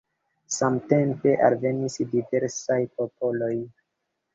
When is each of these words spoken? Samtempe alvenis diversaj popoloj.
Samtempe 0.55 1.35
alvenis 1.49 2.01
diversaj 2.17 2.83
popoloj. 2.99 3.57